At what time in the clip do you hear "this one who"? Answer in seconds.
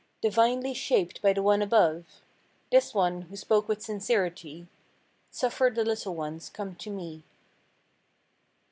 2.71-3.35